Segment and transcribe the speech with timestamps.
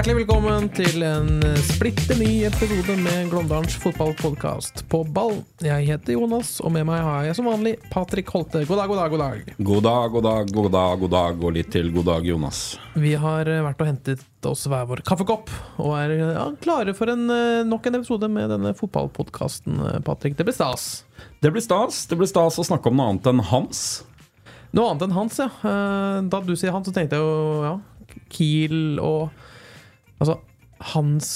[0.00, 1.26] Hjertelig velkommen til en
[1.60, 5.42] splitter ny episode med Glåmdalens fotballpodkast på ball.
[5.60, 8.62] Jeg heter Jonas, og med meg har jeg som vanlig Patrick Holte.
[8.64, 9.50] God dag, god dag, god dag.
[9.58, 12.62] God dag, god dag, god dag, god dag, og litt til god dag, Jonas.
[12.96, 15.52] Vi har eh, vært og hentet oss hver vår kaffekopp,
[15.84, 20.38] og er ja, klare for en, eh, nok en episode med denne fotballpodkasten, eh, Patrick.
[20.40, 20.88] Det blir stas.
[21.44, 22.06] Det blir stas.
[22.08, 23.84] Det blir stas å snakke om noe annet enn Hans.
[24.72, 25.52] Noe annet enn Hans, ja.
[25.60, 27.76] Eh, Da du sier Hans, så tenkte jeg jo ja,
[28.32, 29.28] Kiel og
[30.20, 30.38] Altså,
[30.92, 31.32] Hans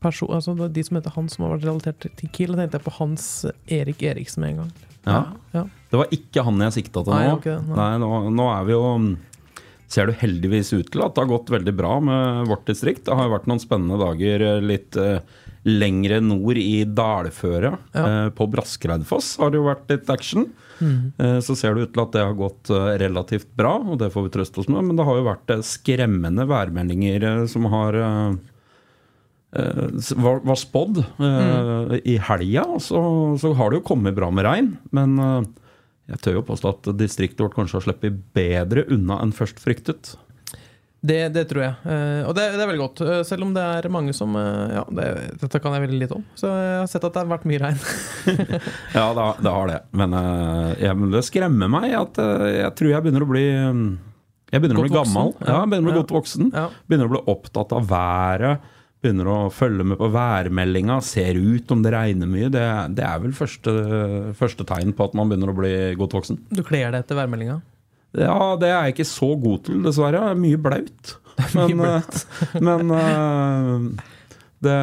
[0.00, 2.54] person, altså De som heter Hans, som har vært relatert til Kiel.
[2.54, 3.26] Da tenkte jeg på Hans
[3.70, 4.70] Erik Eriksen med en gang.
[5.08, 5.20] Ja.
[5.54, 5.64] ja.
[5.90, 7.38] Det var ikke han jeg sikta til Nei, nå.
[7.70, 7.76] nei.
[7.78, 8.82] Nei, nå, nå er vi jo
[9.90, 13.02] Ser det heldigvis ut til at det har gått veldig bra med vårt distrikt.
[13.08, 15.18] Det har jo vært noen spennende dager eh, litt uh,
[15.66, 17.88] lengre nord i dalføret.
[17.96, 18.04] Ja.
[18.04, 20.46] Uh, på Braskereidfoss har det jo vært litt action.
[20.80, 21.12] Mm.
[21.18, 24.10] Eh, så ser det ut til at det har gått eh, relativt bra, og det
[24.14, 24.82] får vi trøste oss med.
[24.88, 28.00] Men det har jo vært eh, skremmende værmeldinger som har
[29.50, 31.94] var, var spådd mm.
[32.06, 32.62] i helga.
[32.78, 33.00] Så,
[33.42, 34.68] så har det jo kommet bra med regn.
[34.94, 35.16] Men
[36.06, 40.12] jeg tør jo påstå at distriktet vårt kanskje har sluppet bedre unna enn først fryktet.
[41.00, 41.74] Det, det tror jeg.
[41.88, 43.00] Eh, og det, det er veldig godt.
[43.06, 45.06] Eh, selv om det er mange som eh, Ja, det,
[45.40, 46.24] dette kan jeg veldig lite om.
[46.36, 47.78] Så jeg har sett at det har vært mye regn.
[48.98, 49.78] Ja, det, har- det har det.
[49.96, 50.16] Men,
[50.76, 54.84] jeg, men det skremmer meg at jeg tror jeg begynner å bli Jeg begynner å
[54.84, 55.16] bli Godt voksen.
[55.16, 55.32] gammel.
[55.46, 56.02] Ja, jeg begynner å bli Ja.
[56.02, 56.52] godt voksen.
[56.52, 56.66] Ja.
[56.90, 58.68] Begynner å bli opptatt av været.
[59.00, 60.98] Begynner å følge med på værmeldinga.
[61.06, 62.50] Ser ut om det regner mye.
[62.52, 62.66] Det,
[62.98, 63.72] det er vel første,
[64.36, 66.42] første tegn på at man begynner å bli godt voksen.
[66.52, 67.62] Du kler deg etter værmeldinga.
[68.18, 70.18] Ja, det er jeg ikke så god til, dessverre.
[70.24, 71.12] Det er Mye blaut.
[71.54, 72.02] Men, eh,
[72.66, 74.04] men eh,
[74.66, 74.78] det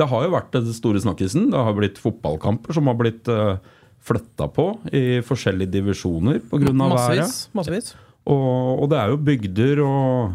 [0.00, 1.50] Det har jo vært den store snakkisen.
[1.52, 3.58] Det har blitt fotballkamper som har blitt uh,
[4.02, 6.72] flytta på i forskjellige divisjoner pga.
[6.74, 7.52] været.
[7.54, 7.92] Massevis.
[8.26, 10.34] Og, og det er jo bygder og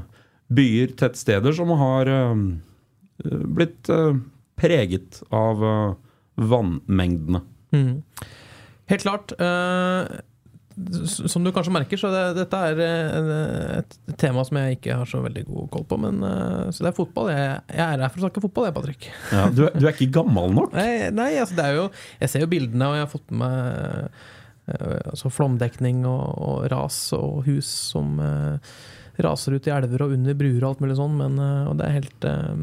[0.54, 2.40] byer, tettsteder, som har eh,
[3.58, 4.16] blitt eh,
[4.58, 5.92] preget av eh,
[6.54, 7.42] vannmengdene.
[7.76, 7.92] Mm.
[8.90, 9.34] Helt klart.
[9.38, 10.24] eh, s-
[11.30, 15.10] som du kanskje merker, så det, dette er eh, et tema som jeg ikke har
[15.10, 15.98] så veldig god koll på.
[16.02, 17.32] Men, eh, så det er fotball.
[17.34, 19.08] Jeg, jeg er her for å snakke fotball, jeg, Patrick.
[19.34, 20.74] Ja, du, er- du er ikke gammel nok?
[20.80, 21.88] Nei, nei altså det er jo
[22.22, 24.10] Jeg ser jo bildene, og jeg har fått med meg
[24.70, 28.74] eh, altså flomdekning og, og ras og hus som eh,
[29.20, 31.96] raser ut i elver og under bruer og alt mulig sånn, men og det er
[31.98, 32.62] helt eh,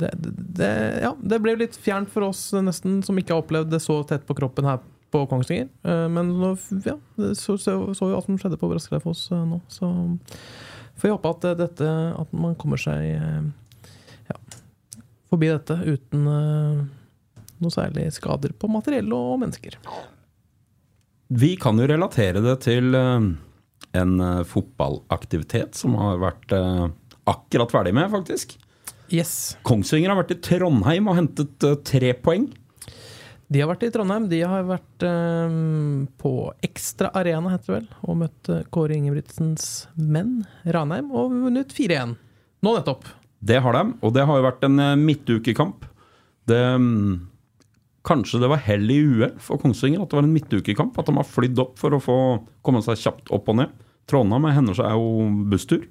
[0.00, 0.10] det,
[0.58, 0.70] det,
[1.04, 4.26] Ja, det ble litt fjernt for oss nesten, som ikke har opplevd det så tett
[4.26, 4.80] på kroppen her
[5.10, 5.68] på Kongsvinger.
[5.82, 6.54] Eh, men nå,
[6.84, 6.96] ja,
[7.34, 9.90] så, så, så jo alt som skjedde på Braskereidfoss eh, nå, så
[11.00, 11.90] får vi håpe at eh, dette
[12.20, 13.04] At man kommer seg
[14.30, 14.38] ja,
[15.30, 16.26] forbi dette uten
[17.60, 19.76] noe særlig skader på materiell og mennesker.
[21.30, 24.14] Vi kan jo relatere det til en
[24.48, 26.54] fotballaktivitet som har vært
[27.28, 28.56] akkurat ferdig med, faktisk.
[29.12, 29.58] Yes.
[29.66, 32.48] Kongsvinger har vært i Trondheim og hentet tre poeng.
[33.50, 34.28] De har vært i Trondheim.
[34.30, 39.64] De har vært um, på Ekstra Arena, heter det vel, og møtt eh, Kåre Ingebrigtsens
[39.98, 42.14] menn, Ranheim, og vunnet 4-1.
[42.62, 43.08] Nå nettopp.
[43.42, 45.82] Det har de, og det har jo vært en eh, midtukekamp.
[46.46, 47.16] Det, mm,
[48.06, 51.02] kanskje det var hell i uhell for Kongsvinger at det var en midtukekamp.
[51.02, 52.18] At de har flydd opp for å få
[52.62, 53.74] komme seg kjapt opp og ned.
[54.10, 55.88] Trondheim hender seg er jo busstur.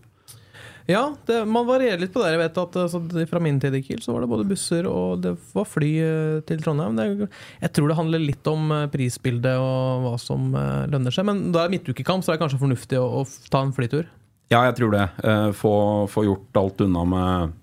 [0.89, 2.31] Ja, det, man varierer litt på det.
[2.33, 5.21] Jeg vet at altså, Fra min tid i Kiel så var det både busser og
[5.21, 6.97] det var fly eh, til Trondheim.
[6.97, 7.29] Det,
[7.61, 10.49] jeg tror det handler litt om eh, prisbildet og hva som
[10.89, 11.29] lønner seg.
[11.29, 14.09] Men da er midtukekamp, så er det kanskje fornuftig å, å ta en flytur.
[14.49, 15.05] Ja, jeg tror det.
[15.53, 15.71] Få,
[16.09, 17.57] få gjort alt unna med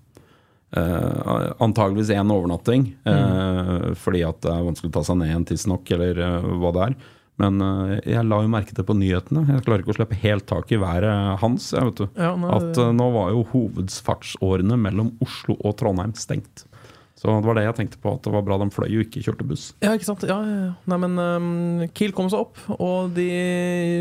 [0.75, 2.95] Uh, antageligvis én overnatting.
[3.07, 6.71] eh, Fordi at det er vanskelig å ta seg ned igjen tidsnok, eller uh, hva
[6.75, 6.95] det er.
[7.41, 9.45] Men eh, jeg la jo merke til på nyhetene.
[9.51, 11.69] Jeg klarer ikke å slippe helt tak i været hans.
[11.75, 12.07] Jeg vet du.
[12.17, 16.65] Ja, nei, At uh, nå var jo hovedfartsårene mellom Oslo og Trondheim stengt.
[17.17, 19.23] Så det var det jeg tenkte på, at det var bra de fløy og ikke
[19.25, 19.63] kjørte buss.
[19.81, 20.25] Ja, ikke sant.
[20.29, 20.67] Ja, ja.
[20.85, 23.25] Nei, men um, Kiel kom seg opp, og de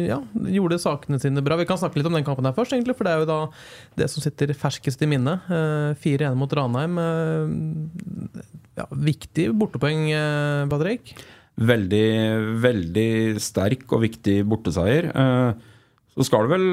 [0.04, 0.18] ja,
[0.52, 1.56] gjorde sakene sine bra.
[1.56, 3.38] Vi kan snakke litt om den kampen her først, egentlig, for det er jo da
[3.96, 5.48] det som sitter ferskest i minnet.
[5.48, 7.00] Uh, 4-1 mot Ranheim.
[7.00, 8.44] Uh,
[8.76, 10.10] ja, viktig bortepoeng,
[10.68, 11.16] Patrick.
[11.56, 12.08] Veldig,
[12.60, 13.10] veldig
[13.40, 15.08] sterk og viktig borteseier.
[15.10, 15.72] Eh,
[16.16, 16.68] så skal det vel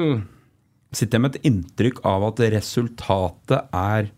[0.94, 4.12] sitte med et inntrykk av at resultatet er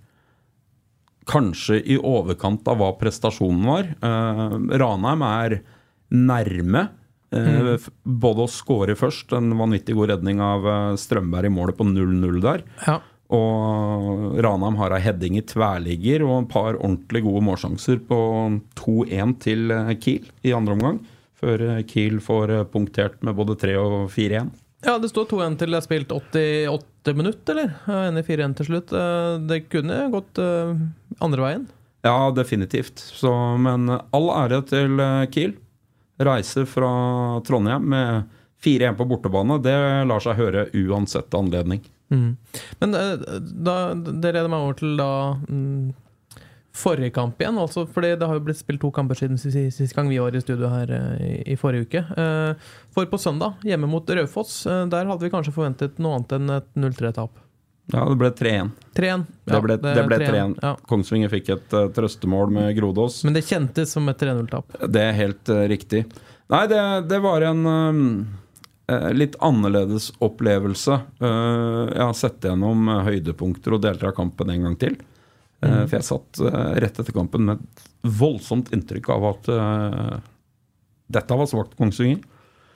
[1.26, 3.90] kanskje i overkant av hva prestasjonen var.
[3.94, 5.60] Eh, Ranheim er
[6.14, 6.88] nærme.
[7.34, 7.82] Mm.
[8.22, 12.38] Både å skåre først, en vanvittig god redning av eh, Strømberg i målet på 0-0
[12.44, 12.62] der.
[12.86, 13.00] Ja.
[13.34, 18.19] Og Ranheim har ei heading i tverrligger og et par ordentlig gode målsjanser på
[18.78, 21.00] 2-1 til eh, Kiel i andre omgang.
[21.37, 24.52] Før eh, Kiel får eh, punktert med både 3 og 4-1.
[24.87, 27.75] Ja, det står 2-1 til det er spilt 88 minutter, eller?
[27.88, 28.93] Jeg er enig i 4-1 til slutt.
[29.49, 31.64] Det kunne gått andre veien.
[32.06, 33.00] Ja, definitivt.
[33.02, 35.00] Så, men all ære til
[35.34, 35.56] Kiel.
[36.23, 36.93] Reise fra
[37.49, 39.76] Trondheim med 4-1 på bortebane, det
[40.06, 41.82] lar seg høre uansett anledning.
[42.10, 43.14] Men eh,
[43.66, 45.08] da, det leder meg over til da
[45.46, 45.94] mm,
[46.76, 47.58] forrige kamp igjen.
[47.62, 50.44] Altså, fordi det har jo blitt spilt to kamper siden sist, gang vi var i
[50.44, 52.04] studio her eh, i, i forrige uke.
[52.04, 56.56] Eh, For på søndag, hjemme mot Raufoss, der hadde vi kanskje forventet noe annet enn
[56.60, 57.42] et 0-3-tap.
[57.92, 58.70] Ja, det ble 3-1.
[58.98, 59.26] 3-1.
[59.46, 60.54] Det ble, det ble 3-1, 3-1.
[60.64, 60.72] Ja.
[60.90, 63.20] Kongsvinger fikk et uh, trøstemål med Grodås.
[63.26, 64.74] Men det kjentes som et 3-0-tap.
[64.90, 66.02] Det er helt uh, riktig.
[66.50, 66.80] Nei, det,
[67.10, 67.96] det var en eh,
[69.18, 71.00] litt annerledes opplevelse.
[71.18, 74.94] Eh, jeg har sett gjennom eh, høydepunkter og deler av kampen en gang til.
[75.64, 75.86] Mm.
[75.88, 77.86] For jeg satt eh, rett etter kampen med et
[78.20, 80.18] voldsomt inntrykk av at eh,
[81.16, 82.20] dette var svakt Kongsvinger.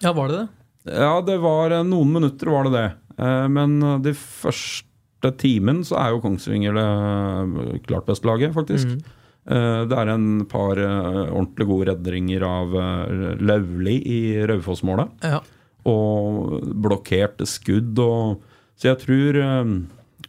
[0.03, 0.49] Ja, var det det?
[0.97, 2.87] Ja, det var eh, noen minutter var det det.
[3.21, 8.57] Eh, Men eh, de første timen så er jo Kongsvinger det eh, klart beste laget,
[8.57, 8.97] faktisk.
[8.97, 9.17] Mm.
[9.51, 15.15] Det er en par eh, ordentlig gode redninger av eh, Lauvli i Raufoss-målet.
[15.25, 15.41] Ja.
[15.89, 18.47] Og blokkerte skudd og
[18.81, 19.73] Så jeg tror, eh,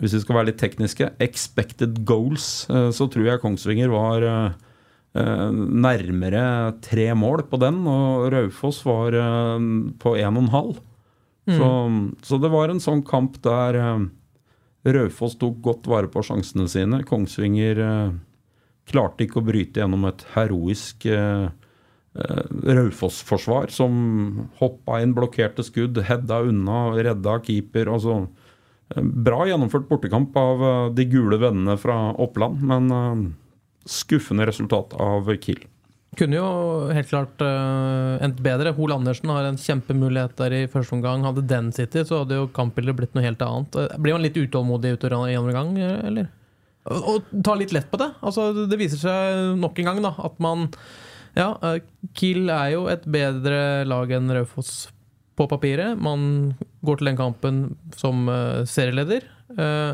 [0.01, 4.51] hvis vi skal være litt tekniske, expected goals, eh, så tror jeg Kongsvinger var eh,
[5.15, 10.81] nærmere tre mål på den, og Raufoss var på en og en halv.
[11.51, 11.69] Så,
[12.23, 13.79] så det var en sånn kamp der
[14.83, 17.01] Raufoss tok godt vare på sjansene sine.
[17.07, 17.79] Kongsvinger
[18.91, 21.47] klarte ikke å bryte gjennom et heroisk eh,
[22.11, 27.91] Raufoss-forsvar som hoppa inn, blokkerte skudd, hedda unna, redda keeper.
[27.93, 28.17] Altså,
[28.91, 33.27] eh, bra gjennomført bortekamp av eh, de gule vennene fra Oppland, men eh,
[33.87, 35.63] skuffende resultat av Kiel.
[36.19, 36.47] Kunne jo
[36.91, 38.73] helt klart uh, endt bedre.
[38.75, 41.23] Hol Andersen har en kjempemulighet der i første omgang.
[41.23, 43.77] Hadde den sittet, så hadde jo kampbildet blitt noe helt annet.
[43.79, 46.27] Eh, Blir man litt utålmodig utover i andre gang, eh, eller?
[46.91, 48.09] Og, og ta litt lett på det.
[48.27, 50.67] Altså, det viser seg nok en gang da, at man
[51.37, 51.81] Ja, eh,
[52.17, 54.89] Kiel er jo et bedre lag enn Raufoss
[55.39, 55.99] på papiret.
[55.99, 56.55] Man
[56.85, 57.61] går til den kampen
[57.97, 59.27] som eh, serieleder.
[59.57, 59.93] eh,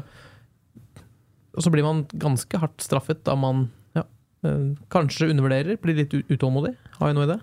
[1.58, 3.64] og så blir man ganske hardt straffet da man
[3.98, 4.04] ja,
[4.94, 6.76] kanskje undervurderer, blir litt utålmodig.
[7.00, 7.38] Har jeg noe i det?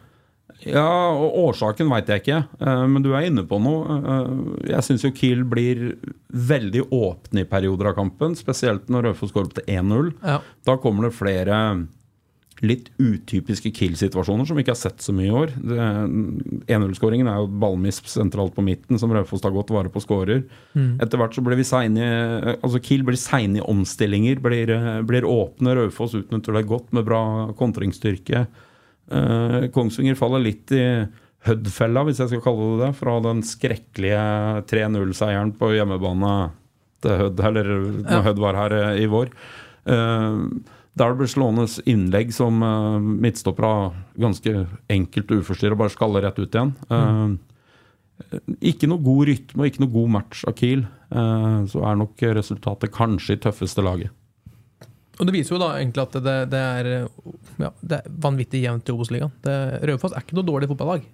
[0.71, 3.97] Ja, og årsaken veit jeg ikke, men du er inne på noe.
[4.71, 5.97] Jeg syns jo Kiel blir
[6.31, 10.15] veldig åpne i perioder av kampen, spesielt når Raufoss går opp til 1-0.
[10.23, 10.39] Ja.
[10.71, 11.59] Da kommer det flere
[12.63, 15.55] litt utypiske Kiel-situasjoner som vi ikke har sett så mye i år.
[16.71, 20.45] 1-0-skåringen er jo ballmisp sentralt på midten, som Raufoss tar godt vare på skårer.
[21.03, 22.07] Etter hvert så blir vi seine
[22.55, 24.71] Altså Kiel blir seine i omstillinger, blir,
[25.09, 25.75] blir åpne.
[25.81, 27.25] Raufoss utnytter det godt med bra
[27.59, 28.47] kontringsstyrke.
[29.13, 30.85] Eh, Kongsvinger faller litt i
[31.45, 34.21] Hødd-fella, hvis jeg skal kalle det det, fra den skrekkelige
[34.71, 36.37] 3-0-seieren på hjemmebane
[37.05, 38.23] til Hødd, eller når Ja.
[38.31, 39.29] Hødd var her eh, i vår.
[39.85, 40.39] Eh,
[40.99, 44.53] der det slående innlegg som uh, midtstoppere ganske
[44.95, 46.71] enkelt og uforstyrra bare skaller rett ut igjen.
[46.95, 50.85] Eh, ikke noe god rytme og ikke noe god match av Kiel.
[51.11, 54.15] Uh, så er nok resultatet kanskje i tøffeste laget.
[55.19, 56.89] Og det viser jo da egentlig at det, det, er,
[57.63, 59.35] ja, det er vanvittig jevnt i Obos-ligaen.
[59.91, 61.05] Raufoss er ikke noe dårlig fotballag.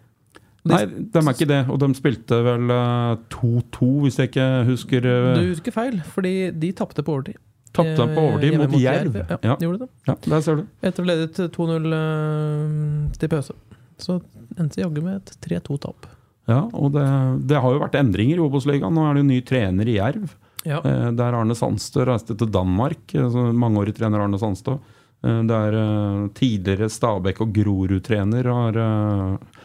[0.61, 1.61] De- Nei, de er ikke det.
[1.73, 6.73] Og de spilte vel eh, 2-2, hvis jeg ikke husker Du husker feil, fordi de
[6.77, 7.41] tapte på overtid.
[7.73, 9.15] Tapte dem på overtid mot, mot Jerv.
[9.21, 9.57] Ja, Ja.
[9.57, 9.89] de gjorde det.
[10.09, 10.63] Ja, der ser du.
[10.83, 13.55] Etter å ha ledet 2-0 eh, til pause.
[14.01, 14.17] Så
[14.59, 16.09] endte jaggu med et 3-2-tap.
[16.51, 17.05] Ja, og det,
[17.47, 18.95] det har jo vært endringer i Obos-ligaen.
[18.97, 20.33] Nå er det jo ny trener i Jerv.
[20.67, 20.81] Ja.
[20.85, 23.13] Eh, Der Arne Sandstø reiste til Danmark.
[23.55, 24.79] Mangeårig trener Arne Sandstø.
[25.23, 29.63] Eh, Der eh, tidligere Stabæk og Grorud-trener har eh,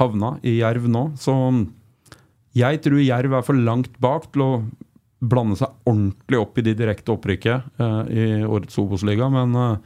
[0.00, 1.04] havna i Jerv nå.
[1.22, 1.36] Så
[2.54, 4.50] jeg tror Jerv er for langt bak til å
[5.20, 9.28] blande seg ordentlig opp i de direkte opprykket eh, i årets Obos-liga.
[9.32, 9.76] Men eh,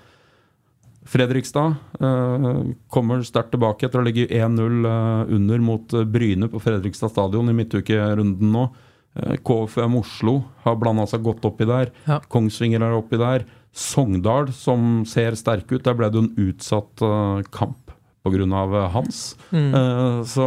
[1.08, 2.60] Fredrikstad eh,
[2.92, 7.48] kommer sterkt tilbake etter å ligge 1-0 eh, under mot eh, Bryne på Fredrikstad stadion
[7.52, 8.66] i midtukerunden nå.
[9.18, 11.92] Eh, KFM Oslo har blanda seg godt oppi der.
[12.08, 12.20] Ja.
[12.28, 13.46] Kongsvinger er oppi der.
[13.78, 17.04] Sogndal, som ser sterke ut, der ble det en utsatt
[17.54, 17.92] kamp
[18.26, 18.88] pga.
[18.92, 19.36] Hans.
[19.52, 20.46] Eh, så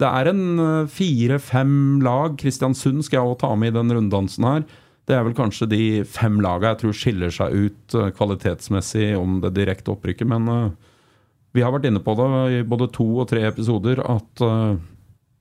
[0.00, 1.72] det er en eh, fire-fem
[2.04, 2.36] lag.
[2.40, 4.64] Kristiansund skal jeg også ta med i den runddansen her.
[5.08, 9.40] Det er vel kanskje de fem laga jeg tror skiller seg ut eh, kvalitetsmessig om
[9.44, 10.28] det direkte opprykket.
[10.30, 10.70] Men uh,
[11.56, 12.28] vi har vært inne på det
[12.60, 14.76] i både to og tre episoder at uh,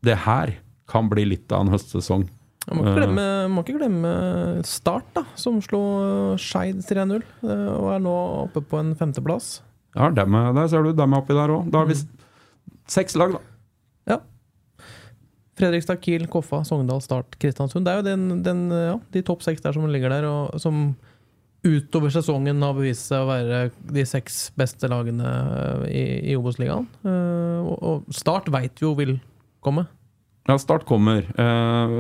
[0.06, 0.56] det her
[0.90, 2.26] kan bli litt av en høstsesong.
[2.70, 4.10] Man må ikke glemme, må ikke glemme
[4.68, 5.80] Start, da, som slo
[6.42, 7.24] Skeid 3-0.
[7.46, 8.14] eh, Og er nå
[8.44, 9.62] oppe på en femteplass.
[9.96, 11.70] Ja, dem, er- der ser du dem er oppi der òg.
[11.74, 11.96] Da har vi
[12.90, 13.42] seks lag, da.
[15.60, 17.86] Fredrikstad, Kiel, Koffa, Sogndal, Start, Kristiansund.
[17.86, 20.94] Det er jo den, den, ja, de topp seks der som ligger der, og som
[21.66, 23.62] utover sesongen har bevist seg å være
[23.92, 26.88] de seks beste lagene eh, i, i Obos-ligaen.
[27.04, 29.18] Eh, og, og Start veit vi jo vil
[29.66, 29.86] komme.
[30.48, 31.26] Ja, Start kommer.
[31.28, 31.98] Eh,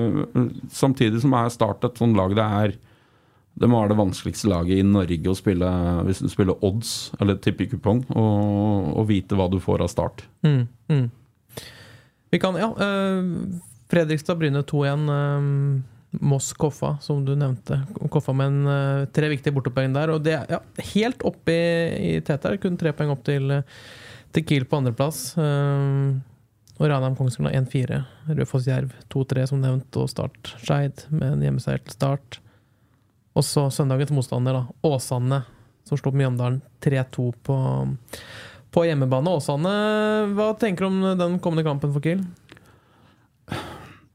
[0.74, 2.78] samtidig som er Start et sånt lag det er
[3.60, 5.70] Det må være det vanskeligste laget i Norge å spille
[6.08, 10.24] hvis du spiller odds eller tippekupong, og, og vite hva du får av Start.
[10.48, 11.08] Mm, mm.
[12.30, 13.24] Vi kan, ja eh,
[13.90, 15.10] Fredrikstad Bryne 2-1.
[15.10, 15.82] eh,
[16.12, 17.82] Moss Koffa, som du nevnte.
[18.10, 20.10] Koffa med en, eh, tre viktige bortepoeng der.
[20.10, 20.60] Og det er ja,
[20.94, 22.48] helt oppe i, i tet.
[22.62, 23.62] Kun tre poeng opp til,
[24.34, 25.38] til Kiel på andreplass.
[25.38, 26.18] Uh,
[26.80, 28.02] og Ranheim Kongsvinger 1-4.
[28.40, 30.02] Raufoss Jerv 2-3, som nevnt.
[30.02, 32.40] Og Start Skeid med en hjemmeseier til start.
[33.38, 34.90] Og så søndagens motstander, da.
[34.90, 35.44] Åsane,
[35.86, 37.60] som slo Mjøndalen 3-2 på
[38.74, 39.32] på hjemmebane.
[39.40, 39.74] Åsane,
[40.38, 42.22] hva tenker du om den kommende kampen for Kiel?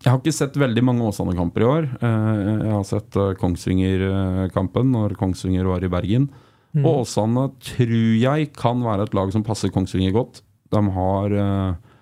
[0.04, 1.87] Jeg har ikke sett veldig mange Åsane-kamper i år.
[1.96, 6.28] Eh, Jeg har sett eh, Kongsvinger-kampen når Kongsvinger var i Bergen.
[6.76, 6.84] Mm.
[6.84, 10.42] Og Åsane tror jeg kan være et lag som passer Kongsvinger godt.
[10.75, 11.94] De har eh,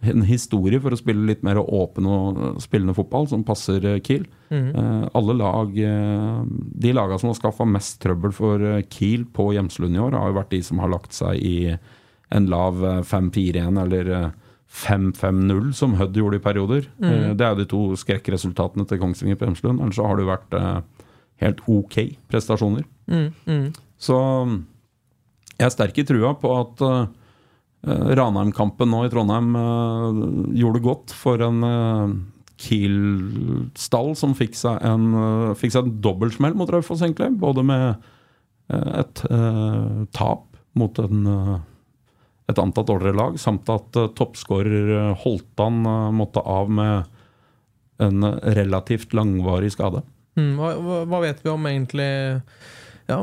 [0.00, 4.26] en historie for å spille litt mer åpen og spillende fotball, som passer eh, Kiel.
[4.52, 4.68] Mm.
[4.70, 6.42] Eh, alle lag eh,
[6.84, 10.30] De lagene som har skaffa mest trøbbel for eh, Kiel på Hjemslund i år, har
[10.30, 11.56] jo vært de som har lagt seg i
[12.30, 14.30] en lav eh, 5-4-1 eller eh,
[14.78, 16.88] 5-5-0, som Hødd gjorde i perioder.
[17.02, 19.82] Eh, Det er jo de to skrekkresultatene til Kongsvinger på Hjemslund.
[19.82, 20.58] Ellers så har det jo vært
[21.42, 21.96] helt ok
[22.30, 22.84] prestasjoner.
[23.10, 23.66] Mm, mm.
[23.98, 24.18] Så
[25.58, 26.82] jeg er sterk i trua på at
[27.86, 30.18] Ranheim-kampen nå i Trondheim eh,
[30.58, 32.16] gjorde godt for en uh,
[32.58, 35.12] Kiel-stall som fikk seg en,
[35.58, 37.30] fikk seg en dobbeltsmell mot Raufoss, egentlig.
[37.38, 37.84] Både med
[38.72, 41.54] eh, et eh, tap mot en, eh,
[42.50, 47.06] et antatt dårligere lag, samt at uh, toppskårer eh, Holtan eh, måtte av med
[48.02, 50.02] en eh, relativt langvarig skade.
[50.38, 50.52] Mm.
[50.58, 50.72] Hva,
[51.10, 52.10] hva vet vi om egentlig
[53.08, 53.18] ja,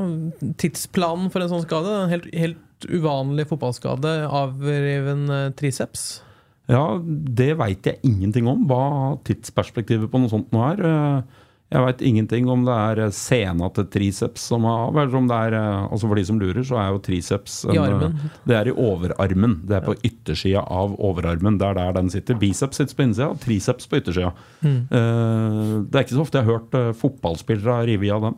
[0.61, 1.99] tidsplanen for en sånn skade?
[2.11, 4.27] Helt, helt, uvanlig fotballskade.
[4.27, 6.21] Avreven eh, triceps.
[6.67, 10.79] Ja, det veit jeg ingenting om, hva tidsperspektivet på noe sånt nå er.
[10.81, 11.41] Eh,
[11.73, 15.55] Jeg veit ingenting om det er sena til triceps som av, eller om det er
[15.57, 18.13] eh, Altså for de som lurer, så er jo triceps I en, armen.
[18.21, 19.55] eh, Det er i overarmen.
[19.65, 21.57] Det er på yttersida av overarmen.
[21.57, 22.37] Det er der den sitter.
[22.37, 24.31] Biceps sitter på innsida, triceps på yttersida.
[24.61, 24.77] Mm.
[24.93, 28.37] Eh, Det er ikke så ofte jeg har hørt eh, fotballspillere rive av den.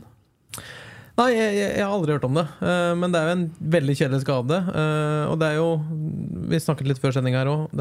[1.17, 2.45] Nei, jeg, jeg, har aldri hørt om det.
[2.61, 3.45] Eh, men det er jo en
[3.75, 4.59] veldig kjedelig skade.
[4.69, 5.69] Eh, og det er jo
[6.51, 7.73] Vi snakket litt før sending her òg.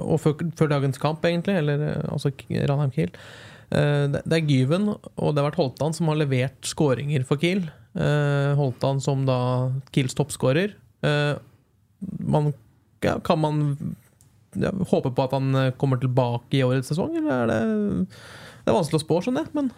[0.00, 1.58] Og før, før dagens kamp, egentlig.
[1.60, 3.12] Eller eh, altså Ranheim Kiel.
[3.74, 7.64] Det, det er Gyven og det har vært Holtan som har levert skåringer for Kiel.
[8.54, 9.38] Holtan som da
[9.94, 10.76] Kiels toppskårer.
[11.02, 12.52] Man,
[13.02, 13.64] ja, kan man
[14.60, 17.58] ja, håpe på at han kommer tilbake i årets sesong, eller er det
[18.04, 19.56] Det er vanskelig å spå, skjønner jeg.
[19.56, 19.72] Men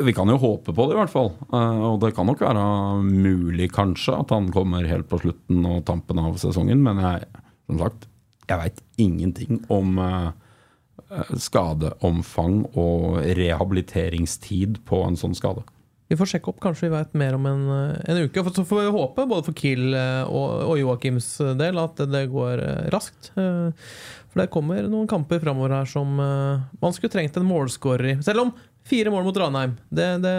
[0.00, 1.32] Vi kan jo håpe på det, i hvert fall.
[1.52, 2.64] Eh, Og det kan nok være
[3.02, 6.82] mulig, kanskje, at han kommer helt på slutten og tampen av sesongen.
[6.84, 7.24] Men jeg,
[7.66, 8.06] som sagt,
[8.48, 10.28] jeg veit ingenting om eh,
[11.10, 15.64] eh, skadeomfang og rehabiliteringstid på en sånn skade.
[16.08, 17.66] Vi får sjekke opp, kanskje vi vet mer om en,
[18.00, 18.40] en uke.
[18.56, 21.26] Så får vi håpe, både for Kiel og, og Joakims
[21.58, 22.62] del, at det går
[22.94, 23.28] raskt.
[23.36, 28.16] For det kommer noen kamper framover her som man skulle trengt en målskårer i.
[28.24, 28.54] Selv om
[28.88, 30.34] fire mål mot Ranheim, det, det,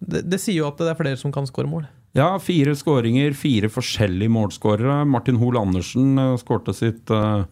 [0.00, 1.86] det, det sier jo at det er flere som kan skåre mål.
[2.16, 5.02] Ja, fire skåringer, fire forskjellige målskårere.
[5.06, 7.44] Martin Hoel Andersen uh, skårte sitt uh,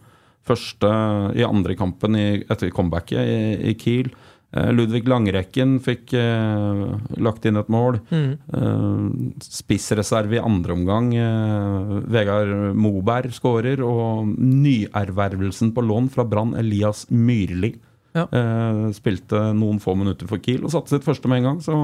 [0.47, 0.89] første
[1.37, 3.37] i andre kampen i, etter comebacket i,
[3.71, 4.09] i Kiel.
[4.55, 7.99] Uh, Ludvig Langrekken fikk uh, lagt inn et mål.
[8.09, 9.07] Eh,
[9.43, 11.09] spissreserve i andre omgang.
[11.15, 13.83] eh, Vegard Moberg skårer.
[13.85, 17.75] Og nyervervelsen på lån fra Brann, Elias Myrli,
[18.17, 18.25] Ja.
[18.33, 21.61] eh, spilte noen få minutter for Kiel og satte sitt første med en gang.
[21.63, 21.77] Så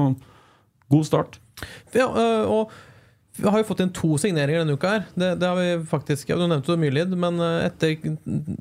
[0.92, 1.38] god start.
[1.94, 2.74] Ja, øh, og
[3.34, 4.90] vi har jo fått inn to signeringer denne uka.
[4.94, 7.96] her Det, det har vi faktisk, ja, Du nevnte jo Myrlid, men øh, etter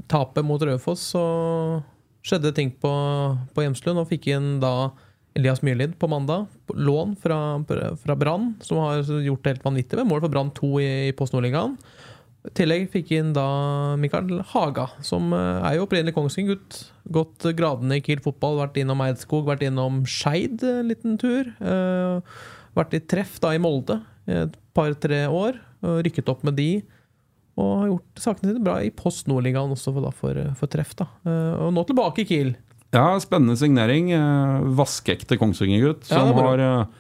[0.09, 1.23] tapet mot Raufoss så
[2.23, 2.93] skjedde ting på,
[3.53, 4.01] på Hjemslund.
[4.01, 4.91] Og fikk inn da
[5.37, 6.47] Elias Myrlid på mandag.
[6.73, 7.37] Lån fra,
[8.01, 11.15] fra Brann, som har gjort det helt vanvittig med mål for Brann 2 i, i
[11.17, 11.77] Post Nordligaen.
[12.43, 13.43] I tillegg fikk inn da
[14.00, 16.79] Mikael Haga, som eh, er jo opprinnelig Kongsvinger-gutt.
[17.15, 21.53] Gått gradene i Kiel fotball, vært innom Eidskog, vært innom Skeid en liten tur.
[21.63, 22.41] Eh,
[22.75, 25.59] vært i treff da i Molde et par-tre år.
[25.83, 26.69] Rykket opp med de.
[27.59, 30.95] Og har gjort sakene sine bra i Post Nordligaen også for, da, for, for treff.
[31.00, 31.07] da.
[31.27, 32.53] Eh, Og nå tilbake i Kiel.
[32.93, 34.12] Ja, spennende signering.
[34.15, 37.00] Eh, Vaskeekte Kongsvinger-gutt Ja, som er har eh,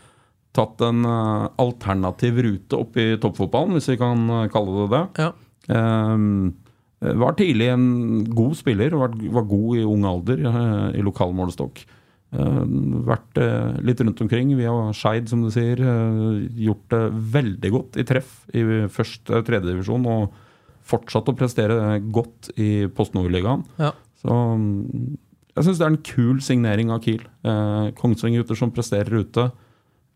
[0.53, 5.03] tatt en eh, alternativ rute opp i toppfotballen, hvis vi kan eh, kalle det det.
[5.23, 5.31] Ja.
[5.73, 6.53] Ehm,
[7.03, 7.87] var tidlig en
[8.31, 11.83] god spiller, var, var god i ung alder eh, i lokal målestokk.
[12.33, 15.81] Ehm, vært eh, litt rundt omkring via Skeid, som du sier.
[15.81, 17.03] eh, gjort det
[17.35, 20.39] veldig godt i treff i første tredjedivisjon tredje divisjon, og
[20.83, 23.63] fortsatt å prestere godt i Post Nord-ligaen.
[23.79, 23.93] Ja.
[24.19, 25.17] Så mm,
[25.53, 27.23] jeg syns det er en kul signering av Kiel.
[27.45, 29.49] Eh, Kongsvinger-gutter som presterer ute.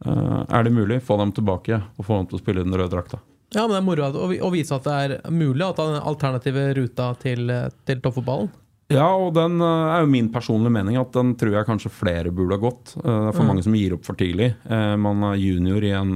[0.05, 2.73] Eh, er det mulig, få dem tilbake og få dem til å spille i den
[2.77, 3.19] røde drakta.
[3.55, 6.65] Ja, men det er moro å vise at det er mulig å ta den alternative
[6.75, 7.47] ruta til,
[7.87, 8.49] til toppfotballen.
[8.91, 12.31] Ja, og den eh, er jo min personlige mening at den tror jeg kanskje flere
[12.31, 12.93] burde ha gått.
[12.97, 13.47] Eh, Det er for Mm.
[13.53, 14.53] mange som gir opp for tidlig.
[14.99, 16.13] Man er junior i en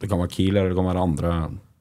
[0.00, 1.30] Det kan være Kiel eller det kan være andre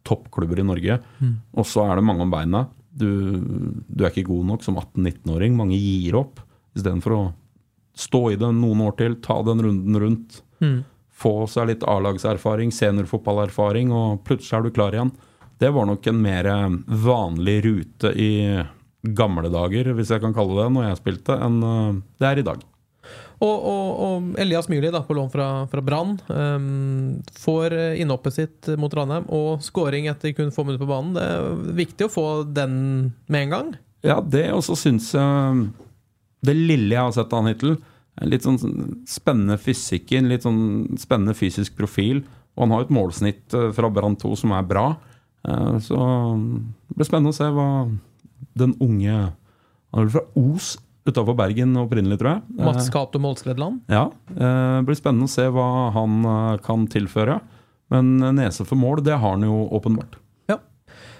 [0.03, 0.99] toppklubber i Norge.
[1.21, 1.35] Mm.
[1.55, 2.65] Og så er det mange om beina.
[2.91, 3.39] Du,
[3.87, 5.55] du er ikke god nok som 18-19-åring.
[5.55, 6.41] Mange gir opp
[6.75, 7.21] istedenfor å
[7.95, 10.41] stå i det noen år til, ta den runden rundt.
[10.59, 10.83] Mm.
[11.19, 15.13] Få seg litt A-lagserfaring, seniorfotballerfaring, og plutselig er du klar igjen.
[15.59, 18.31] Det var nok en mer eh, vanlig rute i
[19.03, 22.45] gamle dager, hvis jeg kan kalle det når jeg spilte, enn eh, det er i
[22.47, 22.63] dag.
[23.39, 28.71] Og, og, og Elias Myrli, da, på lån fra, fra Brann, um, får innhoppet sitt
[28.79, 31.13] mot Ranheim og scoring etter kun få minutter på banen.
[31.15, 32.73] Det er viktig å få den
[33.31, 33.69] med en gang.
[34.03, 35.63] Ja, det også syns jeg
[36.45, 37.79] Det lille jeg har sett av han hittil,
[38.27, 38.57] litt sånn
[39.07, 42.23] spennende fysikken, litt sånn spennende fysisk profil.
[42.57, 44.87] Og han har et målsnitt eh, fra Brann 2 som er bra.
[45.47, 47.67] Eh, Så det blir spennende å se hva
[48.59, 49.13] den unge
[49.91, 50.77] Han er vel fra Os
[51.09, 52.41] utafor Bergen opprinnelig, tror jeg.
[52.59, 53.79] Mats Eh, Cato Målskredland.
[53.89, 57.39] Ja, det blir spennende å se hva han kan tilføre.
[57.89, 60.19] Men nese for mål, det har han jo åpenbart.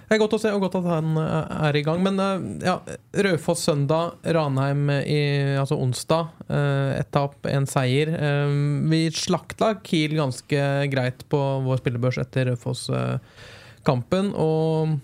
[0.09, 1.99] Det er godt å se, og godt at han eh, er i gang.
[2.01, 2.79] Men eh, ja,
[3.27, 5.19] Raufoss søndag, Ranheim i,
[5.61, 6.31] altså onsdag.
[6.49, 8.09] eh, Ett tap, én seier.
[8.17, 8.55] Eh,
[8.89, 14.33] Vi slakta Kiel ganske greit på vår spillebørs etter Raufoss-kampen.
[14.33, 14.97] Og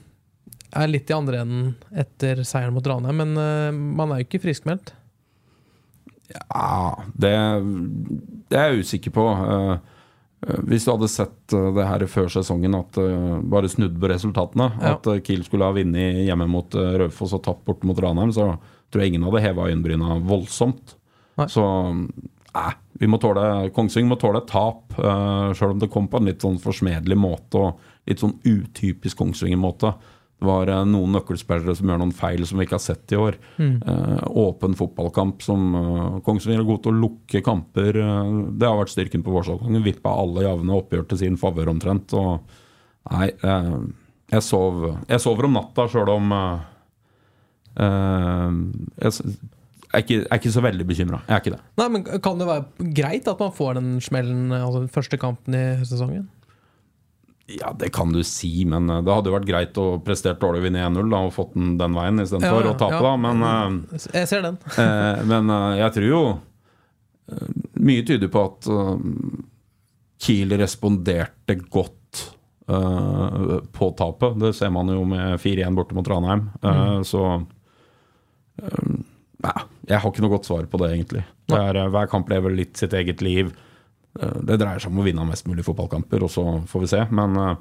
[0.76, 3.70] er litt i andre enden etter seieren mot Ranheim, men eh,
[4.02, 4.96] man er jo ikke friskmeldt.
[6.34, 7.36] Ja, det,
[8.50, 9.28] det er jeg usikker på.
[9.38, 9.92] Eh, eh,
[10.70, 14.70] Hvis du hadde sett eh, det her før sesongen, at eh, bare snudd på resultatene,
[14.82, 14.94] Ja.
[14.96, 18.34] at eh, Kiel skulle ha vunnet hjemme mot eh, Raufoss og tapt borte mot Ranheim,
[18.36, 18.52] så
[18.92, 20.96] tror jeg ingen hadde heva øyenbryna voldsomt.
[21.40, 21.48] Nei.
[21.52, 21.66] Så
[22.56, 26.22] eh, vi må tåle Kongsvinger må tåle et tap, uh, sjøl om det kom på
[26.22, 29.92] en litt sånn forsmedelig måte og litt sånn utypisk Kongsvinger-måte.
[30.36, 33.38] Det var noen nøkkelspillere som gjør noen feil som vi ikke har sett i år.
[33.88, 37.96] Eh, åpen fotballkamp som uh, Kongsvinger er god til å lukke kamper.
[38.04, 39.86] eh, det har vært styrken på vårsesongen.
[39.86, 42.14] Vippa alle javne oppgjør til sin favør omtrent.
[42.20, 42.44] Og
[43.16, 43.72] nei, eh,
[44.36, 46.36] jeg, sov, jeg sover om natta sjøl om
[47.76, 49.12] jeg, jeg
[49.96, 51.24] er ikke, jeg er ikke så veldig bekymra.
[52.24, 56.28] Kan det være greit at man får den smellen, altså første kampen i høstsesongen?
[57.48, 60.64] Ja, det kan du si, men eh, det hadde jo vært greit å prestere dårlig
[60.64, 63.04] og vinne 1-0 og fått den den veien istedenfor Ja, å tape, ja.
[63.06, 63.12] da.
[63.22, 64.58] Men eh, Jeg ser den.
[64.86, 66.24] Eh, men jeg tror jo
[67.82, 68.68] Mye tyder på at
[70.22, 72.20] Kiel responderte godt
[72.66, 74.38] på tapet.
[74.42, 76.44] Det ser man jo med 4-1 borte mot Ranheim.
[76.62, 77.02] Mm.
[77.06, 77.24] Så
[79.42, 79.56] Nei,
[79.90, 81.26] jeg har ikke noe godt svar på det, egentlig.
[81.50, 83.50] Det er, hver kamp lever litt sitt eget liv.
[84.20, 87.02] Eh, Det dreier seg om å vinne mest mulig fotballkamper, og så får vi se.
[87.12, 87.56] Men eh,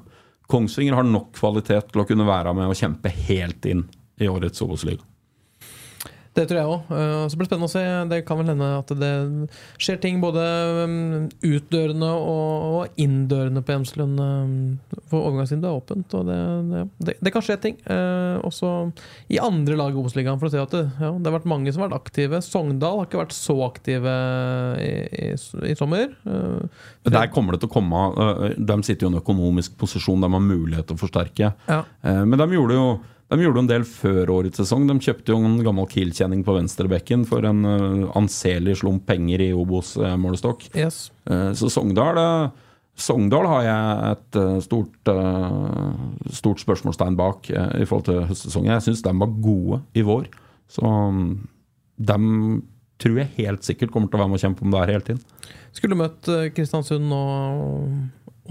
[0.47, 3.85] Kongsvinger har nok kvalitet til å kunne være med og kjempe helt inn
[4.21, 5.01] i årets Obos-liga.
[6.35, 6.89] Det tror jeg òg.
[7.31, 7.83] Så blir det spennende å se.
[8.11, 9.11] Det kan vel hende at det
[9.79, 10.43] skjer ting både
[10.83, 14.19] um, utdørende og, inndørende på Hjemslund.
[14.19, 16.39] um, For overgangsvinduet er åpent, og det,
[16.99, 17.79] det, det, kan skje ting.
[17.87, 18.73] Eh, Også
[19.31, 21.71] i andre lag i Obos-ligaen, for å se at det, ja, det har vært mange
[21.71, 22.43] som har vært aktive.
[22.43, 24.15] Sogndal har ikke vært så aktive
[24.83, 25.31] i, i,
[25.71, 26.11] i sommer.
[26.27, 28.03] Eh, Der kommer det til å komme
[28.59, 31.53] De sitter jo i en økonomisk posisjon der de har mulighet til å forsterke.
[31.69, 31.83] Ja.
[32.03, 32.87] Eh, Men de gjorde jo
[33.29, 34.83] de gjorde en del før årets sesong.
[34.89, 39.49] De kjøpte jo en gammel Kiel-kjenning på venstrebekken for en øh, anselig slump penger i
[39.57, 40.67] Obos-målestokk.
[40.77, 41.07] Yes.
[41.25, 42.61] Eh, Så Sogndal eh,
[42.95, 48.71] Sogndal har jeg et eh, stort, eh, stort spørsmålstegn bak eh, i forhold til høstsesongen.
[48.77, 50.29] Jeg syns de var gode i vår.
[50.71, 51.33] Så mm,
[52.07, 52.19] de
[53.01, 55.07] tror jeg helt sikkert kommer til å være med å kjempe om det her hele
[55.09, 55.25] tiden.
[55.75, 57.23] Skulle møtt eh, Kristiansund nå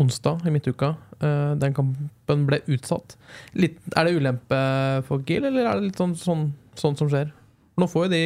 [0.01, 0.95] onsdag i midtuka.
[1.21, 3.17] Eh, den kampen ble utsatt.
[3.59, 4.59] Litt, er det ulempe
[5.07, 7.31] for Kiel, eller er det litt sånn, sånn, sånn som skjer?
[7.79, 8.23] Nå får jo de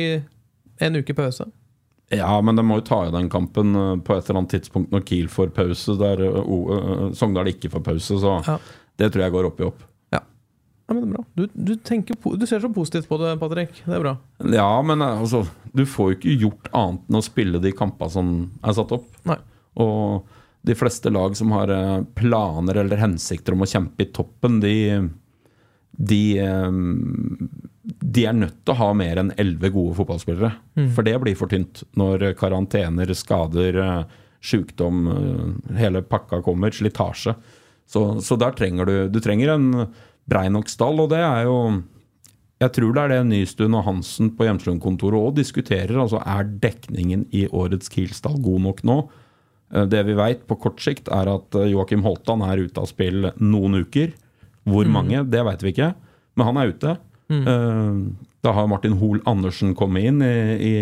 [0.85, 1.47] en uke pause.
[2.15, 4.93] Ja, men de må jo ta i den kampen eh, på et eller annet tidspunkt
[4.95, 8.17] når Kiel får pause, der eh, Sogndal ikke får pause.
[8.23, 8.59] Så Ja.
[8.97, 9.85] det tror jeg går opp i opp.
[10.89, 11.25] Ja, men det er bra.
[11.37, 13.75] Du, du, tenker, du ser så positivt på det, Patrick.
[13.85, 14.15] Det er bra.
[14.41, 15.43] Ja, men altså,
[15.77, 18.31] du får jo ikke gjort annet enn å spille de kampene som
[18.65, 19.05] er satt opp.
[19.29, 19.37] Nei.
[19.85, 20.25] Og
[20.63, 24.75] de fleste lag som har eh, planer eller hensikter om å kjempe i toppen, de
[25.99, 26.71] de, eh,
[27.83, 30.53] de er nødt til å ha mer enn elleve gode fotballspillere.
[30.95, 35.09] For det blir for tynt når karantener, skader, eh, sjukdom,
[35.75, 37.35] hele pakka kommer, slitasje.
[37.89, 39.89] Så, så der trenger du Du trenger en
[40.29, 41.83] brei nok stall, og det er jo
[42.59, 45.95] jeg tror det er det Nystuen og Hansen på Hjemslund-kontoret òg diskuterer.
[45.95, 48.99] altså Er dekningen i årets Kiel-stall god nok nå?
[49.75, 52.89] Eh, Det vi veit på kort sikt, er at eh, Joakim Holtan er ute av
[52.91, 54.15] spill noen uker.
[54.69, 55.95] Hvor mange, det veit vi ikke,
[56.37, 56.99] men han er ute.
[57.33, 58.17] Mm.
[58.41, 60.75] Da har Martin Hoel Andersen kommet inn i, i,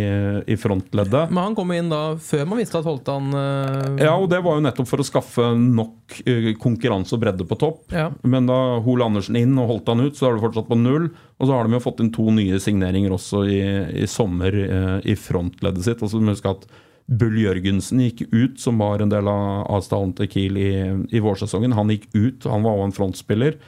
[0.52, 1.30] i frontleddet.
[1.30, 3.96] Men han kom inn da før man visste at Holtan uh...
[3.96, 7.56] Ja, og det var jo nettopp for å skaffe nok eh, konkurranse og bredde på
[7.62, 7.86] topp.
[7.96, 8.10] Ja.
[8.28, 11.08] Men da Hoel Andersen inn og Holtan ut, så er du fortsatt på null.
[11.40, 13.62] Og så har de jo fått inn to nye signeringer også i,
[14.04, 16.02] i sommer eh, i frontleddet sitt.
[16.02, 16.68] Altså, du må huske at
[17.06, 20.70] Bull Jørgensen gikk ut, som var en del av avstanden til Kiel i,
[21.14, 21.76] i vårsesongen.
[21.78, 23.58] Han gikk ut, han var også en frontspiller.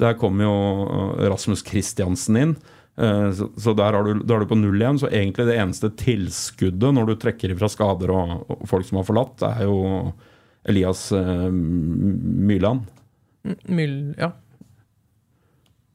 [0.00, 0.52] Der kom jo
[0.86, 2.54] eh, Rasmus Kristiansen inn.
[2.96, 4.98] Eh, Så, der, er, du, der er du på null igjen.
[5.02, 9.08] Så egentlig det eneste tilskuddet når du trekker ifra skader og, og folk som har
[9.08, 9.76] forlatt, det er jo
[10.66, 12.88] Elias eh, Myrland.
[13.68, 13.98] Myl...
[14.18, 14.32] Ja.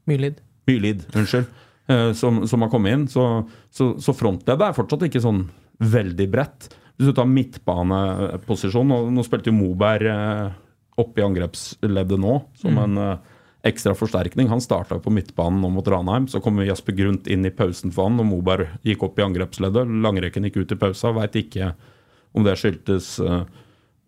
[0.09, 0.37] Myrlid.
[0.69, 1.49] Myrlid, unnskyld.
[1.89, 3.07] eh, Som, som har kommet inn.
[3.11, 3.25] Så,
[3.73, 5.43] så, så frontleddet er fortsatt ikke sånn
[5.79, 6.71] veldig bredt.
[6.97, 10.57] Hvis du tar midtbaneposisjon og Nå spilte jo Moberg eh,
[11.01, 13.31] oppe i angrepsleddet nå som en eh,
[13.67, 14.49] ekstra forsterkning.
[14.49, 16.27] Han starta på midtbanen nå mot Ranheim.
[16.27, 19.89] Så kom Jasper Grundt inn i pausen for han, og Moberg gikk opp i angrepsleddet.
[20.03, 21.13] Langrekken gikk ut i pausa.
[21.15, 21.73] Veit ikke
[22.38, 23.43] om det skyldtes eh,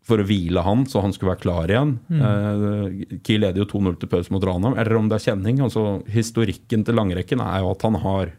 [0.03, 1.93] for å hvile han, så han skulle være klar igjen.
[2.11, 4.77] Eh, Kiel leder jo 2-0 til pause mot Ranheim.
[4.79, 5.61] Eller om det er kjenning.
[5.63, 8.33] altså Historikken til langrekken er jo at han har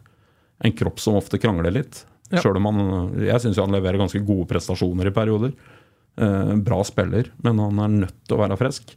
[0.65, 2.05] en kropp som ofte krangler litt.
[2.33, 2.41] Ja.
[2.41, 2.79] Selv om han
[3.21, 5.53] Jeg syns han leverer ganske gode prestasjoner i perioder.
[6.17, 8.95] Eh, bra spiller, men han er nødt til å være frisk.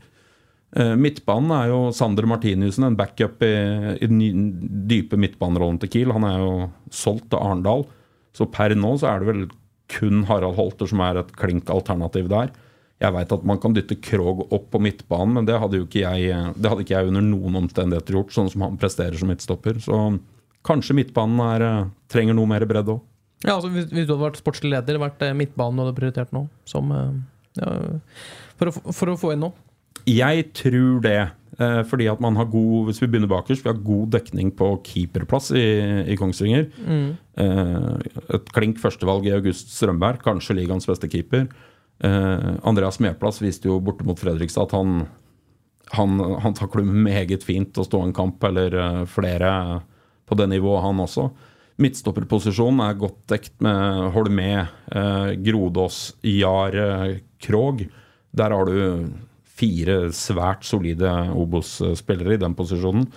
[0.75, 3.53] Eh, midtbanen er jo Sander Martinussen, en backup i,
[3.97, 6.13] i den dype midtbanerollen til Kiel.
[6.15, 6.53] Han er jo
[6.93, 7.87] solgt til Arendal,
[8.35, 9.43] så per nå så er det vel
[9.91, 12.51] kun Harald Holter som er et klink alternativ der.
[12.97, 16.01] Jeg veit at man kan dytte Krog opp på midtbanen, men det hadde jo ikke
[16.01, 19.77] jeg Det hadde ikke jeg under noen omstendigheter gjort, sånn som han presterer som midtstopper.
[19.85, 19.99] Så
[20.65, 23.01] kanskje midtbanen er, eh, trenger noe mer bredde òg.
[23.45, 26.31] Ja, altså hvis, hvis du hadde vært sportslig leder, vært eh, midtbanen du hadde prioritert
[26.33, 27.17] nå, som eh,
[27.59, 27.73] ja,
[28.57, 29.51] for, å, for å få inn nå.
[30.09, 31.19] Jeg tror det.
[31.57, 34.71] Eh, fordi at man har god Hvis vi begynner bakerst, vi har god dekning på
[34.85, 35.67] keeperplass i,
[36.13, 36.67] i Kongsvinger.
[36.85, 37.07] Mm.
[38.33, 41.45] et klink førstevalg i August Strømberg, kanskje ligaens beste keeper.
[42.01, 45.07] Andreas Medplass viste jo borte mot Fredrikstad at han,
[45.97, 49.51] han, han takler meget fint å stå en kamp, eller flere
[50.29, 51.29] på det nivået, han også.
[51.77, 57.85] Midtstopperposisjonen er godt dekt med Holmé, eh, Grodås, Jar, eh, Krog.
[58.33, 59.09] Der har du
[59.57, 63.07] fire svært solide Obos-spillere i den posisjonen.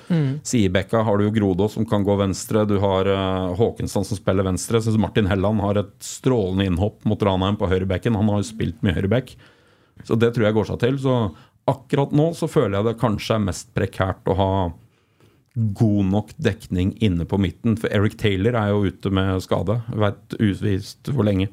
[0.47, 2.65] Sidebekka har du Grodås som kan gå venstre.
[2.69, 4.79] Du har uh, Håkensson som spiller venstre.
[4.79, 8.17] Jeg syns Martin Helland har et strålende innhopp mot Ranheim på høyrebekken.
[8.17, 9.35] Han har jo spilt mye høyrebekk.
[10.09, 10.97] Så det tror jeg går seg til.
[11.03, 11.17] Så
[11.69, 14.53] akkurat nå så føler jeg det kanskje er mest prekært å ha
[15.77, 17.77] god nok dekning inne på midten.
[17.81, 19.81] For Eric Taylor er jo ute med skade.
[19.93, 21.51] Veit utvist hvor lenge.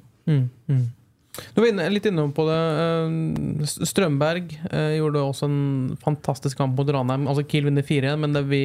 [1.53, 2.59] Du var inne, litt innom på det.
[2.83, 7.27] eh, Strømberg eh, gjorde også en fantastisk kamp mot Ranheim.
[7.29, 8.63] Altså Kiel vinner 4-1, men det er vi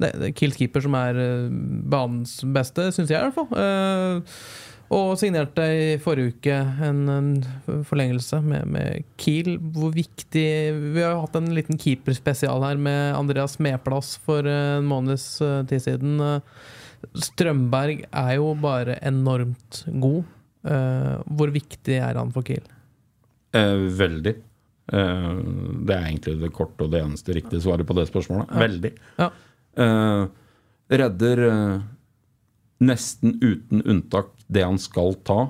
[0.00, 1.50] det er Kiels keeper som er eh,
[1.92, 4.24] banens beste, syns jeg i hvert fall.
[4.90, 9.52] Og signerte i forrige uke en, en forlengelse med, med Kiel.
[9.76, 10.46] Hvor viktig
[10.96, 15.60] Vi har jo hatt en liten keeperspesial her med Andreas Medplass for en måneds eh,
[15.70, 16.16] tid siden.
[16.18, 16.42] Eh,
[17.22, 20.24] Strømberg er jo bare enormt god.
[20.66, 22.66] Eh, hvor viktig er han for Kiel?
[23.54, 24.34] Eh, veldig.
[24.90, 25.30] Eh,
[25.86, 28.50] det er egentlig det korte og det eneste riktige svaret på det spørsmålet.
[28.66, 28.92] Veldig.
[29.22, 29.30] Ja.
[29.86, 30.26] Eh,
[30.98, 31.46] redder
[32.82, 35.40] nesten uten unntak det han skal ta.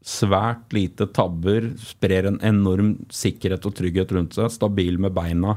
[0.00, 1.72] Svært lite tabber.
[1.82, 4.52] Sprer en enorm sikkerhet og trygghet rundt seg.
[4.54, 5.56] Stabil med beina.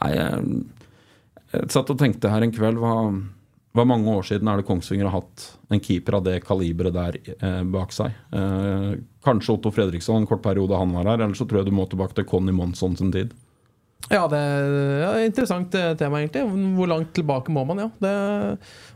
[0.00, 0.64] Jeg,
[1.52, 2.94] jeg satt og tenkte her en kveld hva,
[3.76, 7.18] hva mange år siden er det Kongsvinger har hatt en keeper av det kaliberet der
[7.36, 8.16] eh, bak seg?
[8.32, 8.94] Eh,
[9.26, 11.84] kanskje Otto Fredriksson en kort periode han var her, eller så tror jeg du må
[11.90, 13.36] tilbake til Conny Monsson sin tid.
[14.08, 16.42] Ja, det er et interessant eh, tema, egentlig.
[16.78, 17.90] Hvor langt tilbake må man, ja.
[18.02, 18.14] Det,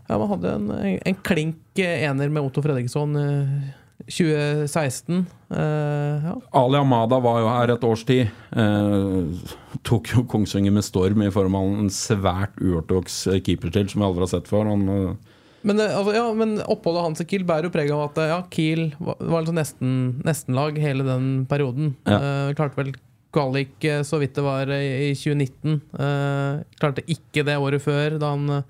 [0.09, 3.73] ja man hadde en, en klink ener med Otto Fredriksson eh,
[4.09, 5.27] 2016.
[5.51, 6.35] Eh, ja.
[6.51, 8.33] Ali Amada var jo her et års tid.
[8.57, 9.55] Eh,
[9.87, 14.27] tok jo Kongsvinger med storm i form av en svært uortodoks keeperstil som jeg aldri
[14.27, 14.69] har sett før.
[14.73, 18.11] Han, eh, Men, eh, altså, ja, men oppholdet hans i Kiel bærer jo preg av
[18.11, 21.95] at eh, ja, Kiel var, var liksom nesten nestenlag hele den perioden.
[22.05, 22.19] Ja.
[22.19, 22.97] Eh, klarte vel
[23.35, 25.79] kvalik eh, så vidt det var eh, i 2019.
[25.99, 28.65] Eh, klarte ikke det året før, da han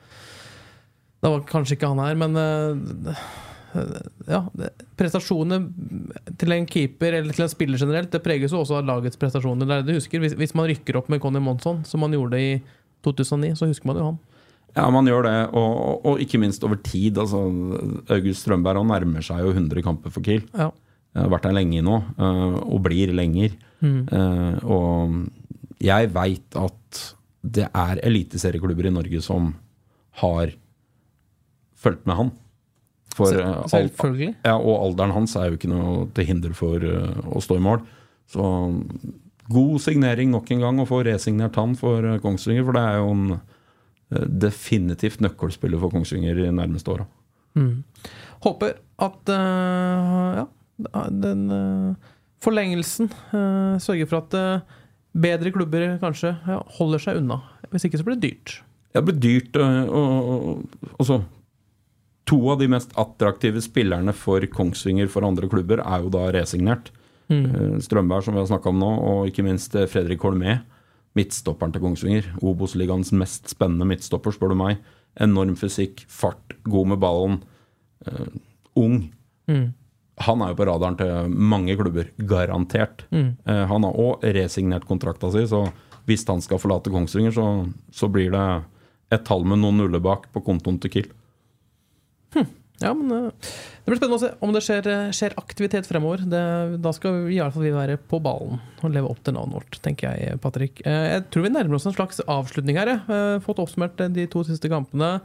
[1.24, 2.36] Da var kanskje ikke han her, men
[4.28, 4.42] ja,
[4.94, 5.56] prestasjonene
[6.38, 9.66] til en keeper eller til en spiller generelt Det preges jo også av lagets prestasjoner.
[9.66, 10.20] Det er det du husker.
[10.22, 12.52] Hvis, hvis man rykker opp med Conny Monsson, som man gjorde i
[13.08, 14.20] 2009, så husker man jo han.
[14.74, 17.18] Ja, man gjør det, og, og, og ikke minst over tid.
[17.18, 17.40] Altså,
[18.14, 20.44] August Strømberg han nærmer seg jo 100 kamper for Kiel.
[20.52, 20.70] Ja.
[21.14, 23.54] Har vært der lenge nå, og blir lenger.
[23.84, 25.18] Eh, og
[25.84, 27.02] jeg veit at
[27.44, 29.50] det er eliteserieklubber i Norge som
[30.22, 30.54] har
[31.76, 32.30] fulgt med han.
[33.14, 33.30] For,
[33.68, 34.30] Selvfølgelig.
[34.32, 37.42] eh, al- Ja, og alderen hans er jo ikke noe til hinder for uh, å
[37.44, 37.82] stå i mål.
[38.26, 38.42] Så
[39.52, 42.64] god signering nok en gang, å få resignert han for Kongsvinger.
[42.64, 47.06] For det er jo en uh, definitivt nøkkelspiller for Kongsvinger i nærmeste åra.
[48.42, 50.46] Håper at uh, ja,
[51.10, 51.44] den
[52.44, 54.80] forlengelsen eh, sørger for at eh,
[55.24, 57.40] bedre klubber kanskje ja, holder seg unna.
[57.72, 58.58] Hvis ikke så blir det dyrt.
[58.94, 59.56] Ja, Det blir dyrt.
[60.98, 61.22] altså,
[62.28, 66.92] to av de mest attraktive spillerne for Kongsvinger for andre klubber er jo da resignert.
[67.32, 67.80] Mm.
[67.80, 70.60] Strømberg, som vi har snakka om nå, og ikke minst eh, Fredrik Holmé.
[71.14, 72.28] Midtstopperen til Kongsvinger.
[72.42, 74.82] Obos-ligaens mest spennende midtstopper, spør du meg.
[75.22, 77.36] Enorm fysikk, fart, god med ballen.
[78.04, 78.26] Uh,
[78.74, 78.96] ung.
[80.22, 83.06] Han er jo på radaren til mange klubber, garantert.
[83.50, 85.64] Eh, han har òg resignert kontrakta si, så
[86.06, 87.46] hvis han skal forlate Kongsvinger, så,
[87.90, 88.44] så blir det
[89.14, 91.10] et tall med noen nuller bak på kontoen til Kiel.
[92.82, 93.30] Ja, men eh,
[93.84, 96.24] Det blir spennende å se om det skjer, eh, skjer aktivitet fremover.
[96.26, 96.40] Det,
[96.82, 99.78] da skal vi, i alle fall være på ballen og leve opp til navnet vårt,
[99.84, 100.82] tenker jeg, Patrick.
[100.84, 102.90] Eh, Jeg tror vi nærmer oss en slags avslutning her.
[102.96, 103.42] jeg.
[103.46, 105.20] Fått oppsummert de to siste kampene.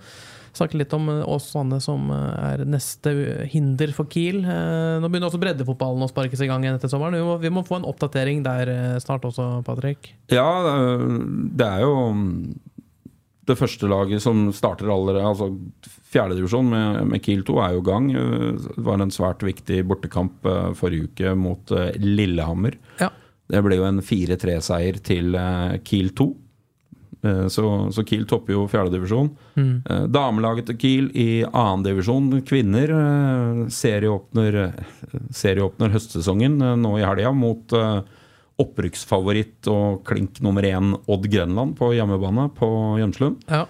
[0.53, 3.11] Snakke litt om Åsane som er neste
[3.51, 4.39] hinder for Kiel.
[4.41, 7.13] Nå begynner også breddefotballen å sparkes i gang igjen etter sommeren.
[7.19, 8.71] Vi må, vi må få en oppdatering der
[9.03, 10.09] snart også, Patrick.
[10.33, 10.47] Ja,
[11.53, 11.93] det er jo
[13.49, 15.25] det første laget som starter allerede.
[15.25, 15.49] Altså
[16.09, 18.07] Fjerdedivisjon med, med Kiel 2 er jo gang.
[18.13, 22.77] Det var en svært viktig bortekamp øh, forrige uke mot øh, Lillehammer.
[23.01, 23.09] Ja.
[23.49, 25.33] Det ble jo en 4-3-seier til
[25.85, 26.27] Kiel 2.
[27.25, 29.31] Eh, Så, så Kiel topper jo fjerdedivisjon.
[29.59, 29.71] Mm.
[30.13, 37.33] Damelaget til Kiel i annendivisjon, kvinner, eh, serieåpner, eh, serieåpner høstsesongen eh, nå i helga
[37.35, 37.99] mot eh,
[38.59, 42.69] opprykksfavoritt og klink nummer én Odd Grenland på hjemmebane på
[42.99, 43.43] Gjemslund.
[43.47, 43.65] Ja.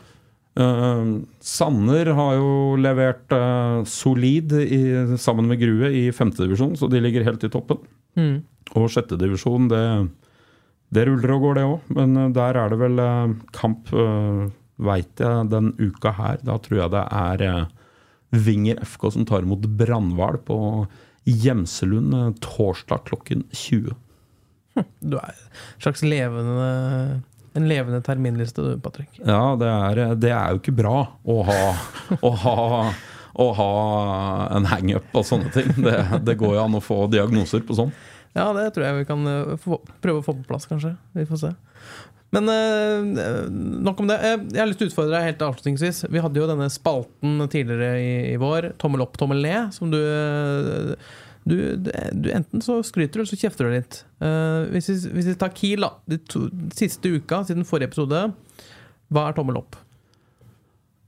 [0.59, 4.81] Uh, Sanner har jo levert uh, solid i,
[5.21, 7.79] sammen med Grue i femtedivisjon, så de ligger helt i toppen.
[8.19, 8.41] Mm.
[8.75, 9.83] Og sjettedivisjon, det,
[10.95, 11.93] det ruller og går, det òg.
[11.99, 13.03] Men uh, der er det vel
[13.55, 14.49] kamp, uh,
[14.89, 16.41] veit jeg, den uka her.
[16.43, 17.69] Da tror jeg det er
[18.29, 20.59] Vinger FK som tar imot Brannhval på
[21.29, 23.95] Gjemselund torsdag klokken 20.
[25.11, 27.21] Du er en slags levende
[27.57, 29.09] en levende terminliste, du, Patrick.
[29.25, 31.61] Ja, det er, det er jo ikke bra å ha,
[32.29, 32.57] å ha,
[33.33, 33.71] å ha
[34.57, 35.73] en hangup og sånne ting.
[35.81, 37.93] Det, det går jo an å få diagnoser på sånn.
[38.37, 40.93] Ja, det tror jeg vi kan eh, få, prøve å få på plass, kanskje.
[41.17, 41.53] Vi får se.
[42.35, 43.47] Men eh,
[43.81, 44.19] nok om det.
[44.21, 46.03] Jeg har lyst til å utfordre deg helt avslutningsvis.
[46.13, 49.97] Vi hadde jo denne spalten tidligere i, i vår, tommel opp, tommel ned, som du
[49.97, 50.93] eh,
[51.47, 54.01] du, du Enten så skryter du, eller så kjefter du litt.
[54.21, 55.93] Uh, hvis, vi, hvis vi tar Kiel, da.
[56.09, 58.25] De to, siste uka siden forrige episode,
[59.09, 59.79] hva er tommel opp?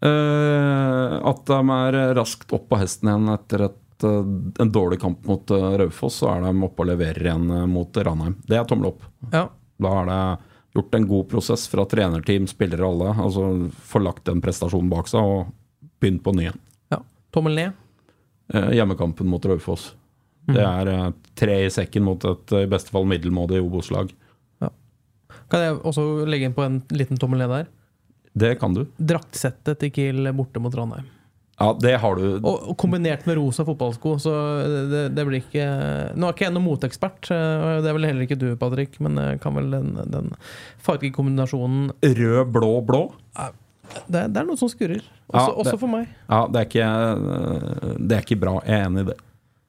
[0.01, 4.23] Uh, at de er raskt opp på hesten igjen etter et, uh,
[4.63, 8.39] en dårlig kamp mot uh, Raufoss, så er de oppe og leverer igjen mot Ranheim.
[8.49, 9.05] Det er tommel opp.
[9.29, 9.45] Ja.
[9.81, 10.23] Da er det
[10.79, 13.13] gjort en god prosess fra trenerteam, spillere alle.
[13.21, 13.45] Altså
[13.91, 15.53] Få lagt den prestasjonen bak seg og
[16.01, 16.61] begynt på ny igjen.
[16.95, 17.03] ja.
[17.31, 17.77] Tommel ned.
[18.51, 19.91] Hjemmekampen mot Raufoss.
[20.55, 21.07] Det er eh,
[21.39, 24.11] tre i sekken mot et eh, i beste fall middelmådig Obos-lag.
[25.51, 27.65] Kan jeg også legge inn på en liten tommel ned der?
[28.39, 28.85] Det kan du.
[28.95, 31.09] Draktsettet til Kiel borte mot Trondheim.
[31.59, 32.39] Ja, det har du.
[32.47, 34.31] Og, kombinert med rosa fotballsko, så
[34.89, 35.65] det, det blir ikke
[36.17, 39.19] Nå er ikke jeg noen moteekspert, eh, det er vel heller ikke du, Patrick, men
[39.19, 40.31] jeg kan vel den, den
[40.87, 43.03] fargekombinasjonen Rød, blå, blå.
[44.07, 45.03] Det, det er noe som skurrer.
[45.27, 46.07] Også, Ja, det- også for meg.
[46.31, 48.55] Ja, det er, ikke, det er ikke bra.
[48.65, 49.17] Jeg er enig i det.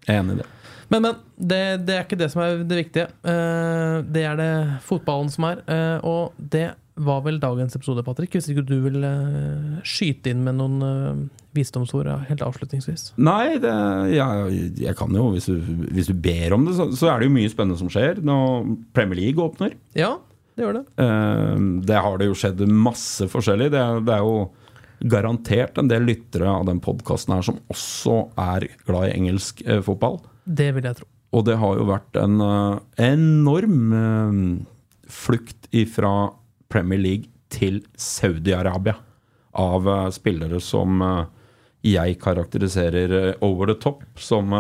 [0.07, 0.51] Jeg er enig i det.
[0.93, 1.19] Men, men.
[1.43, 3.09] Det, det er ikke det som er det viktige.
[3.27, 4.53] Eh, det er det
[4.87, 5.63] fotballen som er.
[5.67, 6.69] Eh, og det
[7.03, 8.35] var vel dagens episode, Patrick.
[8.37, 13.11] Hvis ikke du vil eh, skyte inn med noen visdomsord ja, helt avslutningsvis.
[13.21, 13.73] Nei, det,
[14.13, 15.57] jeg, jeg kan jo hvis du,
[15.93, 18.71] hvis du ber om det, så, så er det jo mye spennende som skjer når
[18.97, 19.75] Premier League åpner.
[19.99, 20.15] Ja,
[20.57, 20.85] det gjør det.
[21.89, 23.71] Det har det jo skjedd masse forskjellig.
[23.73, 24.51] Det, det er jo
[25.13, 30.21] garantert en del lyttere av den podkasten her som også er glad i engelsk fotball.
[30.45, 31.09] Det vil jeg tro.
[31.33, 34.41] Og det har jo vært en eh, enorm eh,
[35.13, 36.15] flukt fra
[36.73, 38.99] Premier League til Saudi-Arabia
[39.61, 41.01] av eh, spillere som
[41.83, 44.53] jeg karakteriserer over the top, som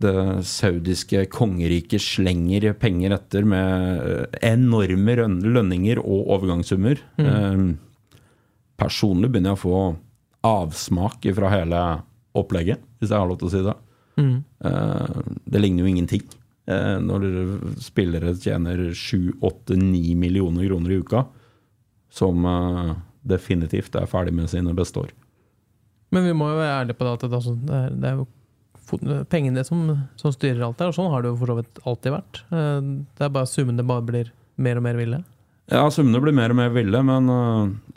[0.00, 0.14] det
[0.48, 7.02] saudiske kongeriket slenger penger etter med enorme lønninger og overgangssummer.
[7.20, 7.76] Mm.
[8.80, 9.82] personlig begynner jeg å få
[10.46, 11.82] avsmak fra hele
[12.36, 13.76] opplegget, hvis jeg har lov til å si det.
[14.16, 16.22] Eh, det ligner jo ingenting.
[16.66, 17.26] Eh, når
[17.82, 21.24] spillere tjener 7-8-9 millioner kroner i uka,
[22.10, 22.94] som eh,
[23.26, 25.12] definitivt er ferdig med sine beste år.
[26.14, 29.64] Men vi må jo være ærlige på det at det, er, det er jo pengene
[29.66, 29.82] som,
[30.16, 32.42] som styrer alt der, og sånn har det jo for så vidt alltid vært.
[32.46, 34.30] Det er bare summene bare blir
[34.62, 35.18] mer og mer ville.
[35.66, 37.26] Ja, summene blir mer og mer ville, men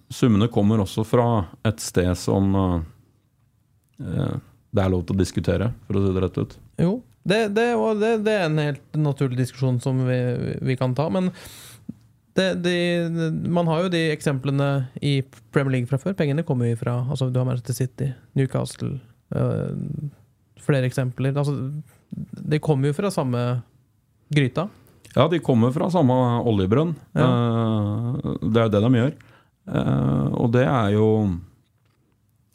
[0.09, 1.27] summene kommer også fra
[1.67, 2.79] et sted som eh,
[4.05, 4.37] eh,
[4.69, 6.57] det er lov til å diskutere, for å si det rett ut.
[6.81, 6.91] Jo,
[7.27, 7.65] det, det,
[8.01, 10.19] det, det er en helt naturlig diskusjon som vi,
[10.65, 11.31] vi kan ta, men
[12.39, 14.69] man har jo de eksemplene
[15.03, 15.19] i
[15.51, 16.15] Premier League fra før.
[16.15, 18.93] Pengene kommer jo fra altså Du har Manchester City, Newcastle
[19.35, 19.73] øh,
[20.63, 21.35] Flere eksempler.
[21.35, 21.55] Altså,
[22.53, 23.41] de kommer jo fra samme
[24.31, 24.69] gryta.
[25.15, 26.15] Ja, de kommer fra samme
[26.47, 26.93] oljebrønn.
[27.17, 27.27] Ja.
[28.43, 29.13] det er jo det de gjør.
[29.69, 31.07] Eh, og det er jo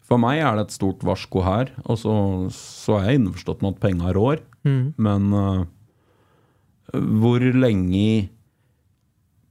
[0.05, 1.73] For meg er det et stort varsko her.
[1.89, 2.15] Og så,
[2.53, 5.65] så er jeg innforstått med at penga rår, men uh,
[6.93, 8.31] hvor lenge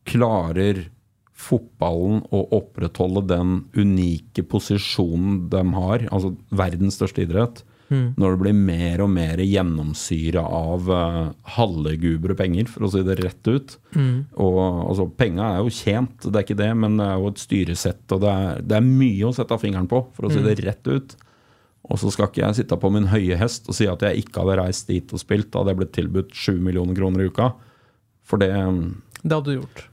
[0.10, 0.88] klarer
[1.44, 7.64] fotballen å opprettholde den unike posisjonen de har, altså verdens største idrett,
[8.20, 13.20] når det blir mer og mer gjennomsyra av uh, halvegubre penger, for å si det
[13.22, 13.76] rett ut.
[14.42, 17.44] Og altså, Penga er jo tjent, det er ikke det, men det er jo et
[17.44, 20.58] styresett, og det er, det er mye å sette fingeren på, for å si det
[20.64, 21.16] rett ut.
[21.92, 24.44] Og så skal ikke jeg sitte på min høye hest og si at jeg ikke
[24.44, 25.50] hadde reist dit og spilt.
[25.52, 27.50] Da hadde jeg blitt tilbudt 7 millioner kroner i uka.
[28.24, 29.90] For det Det hadde du gjort.